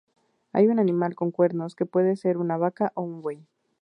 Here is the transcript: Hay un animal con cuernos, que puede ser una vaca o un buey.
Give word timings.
Hay 0.51 0.65
un 0.65 0.79
animal 0.79 1.13
con 1.13 1.29
cuernos, 1.29 1.75
que 1.75 1.85
puede 1.85 2.15
ser 2.15 2.37
una 2.39 2.57
vaca 2.57 2.91
o 2.95 3.03
un 3.03 3.21
buey. 3.21 3.45